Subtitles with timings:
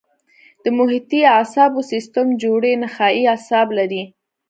[0.63, 4.03] د محیطي اعصابو سیستم جوړې نخاعي اعصاب لري.